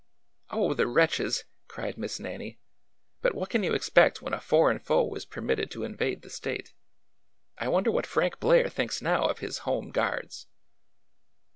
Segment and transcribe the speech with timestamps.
[0.49, 2.57] "Oh, the wretches!" cried Miss Nannie."
[3.21, 6.73] But what can you expect when a foreign foe is permitted to invade the State.
[7.59, 10.47] I wonder what Frank Blair thinks now of his Home Guards